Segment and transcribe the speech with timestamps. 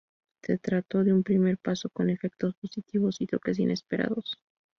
[0.41, 4.39] Se trató de un primer paso con efectos positivos y toques inesperados.